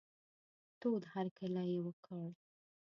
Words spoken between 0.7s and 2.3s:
تود هرکلی یې وکړ.